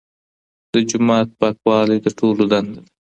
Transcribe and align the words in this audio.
د 0.73 0.75
جومات 0.89 1.27
پاکوالی 1.39 1.97
د 2.01 2.07
ټولو 2.19 2.43
دنده 2.51 2.79
ده. 2.83 2.83